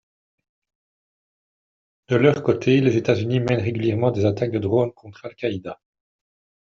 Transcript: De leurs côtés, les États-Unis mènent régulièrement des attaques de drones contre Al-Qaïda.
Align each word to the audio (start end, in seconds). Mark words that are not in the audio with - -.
De 2.07 2.15
leurs 2.15 2.41
côtés, 2.41 2.81
les 2.81 2.97
États-Unis 2.97 3.39
mènent 3.39 3.61
régulièrement 3.61 4.09
des 4.09 4.25
attaques 4.25 4.49
de 4.49 4.57
drones 4.57 4.93
contre 4.93 5.27
Al-Qaïda. 5.27 5.79